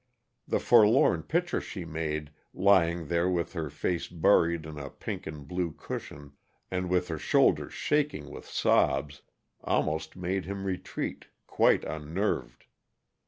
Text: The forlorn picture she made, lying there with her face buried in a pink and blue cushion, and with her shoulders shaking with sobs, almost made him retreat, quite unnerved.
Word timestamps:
The 0.47 0.59
forlorn 0.59 1.21
picture 1.21 1.61
she 1.61 1.85
made, 1.85 2.31
lying 2.55 3.05
there 3.05 3.29
with 3.29 3.53
her 3.53 3.69
face 3.69 4.07
buried 4.07 4.65
in 4.65 4.79
a 4.79 4.89
pink 4.89 5.27
and 5.27 5.47
blue 5.47 5.71
cushion, 5.73 6.33
and 6.71 6.89
with 6.89 7.07
her 7.09 7.19
shoulders 7.19 7.75
shaking 7.75 8.31
with 8.31 8.47
sobs, 8.47 9.21
almost 9.63 10.15
made 10.15 10.45
him 10.45 10.63
retreat, 10.65 11.27
quite 11.45 11.83
unnerved. 11.83 12.65